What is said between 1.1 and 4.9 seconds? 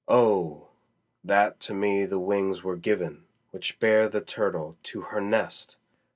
that to me the wings were given Which bear the turtle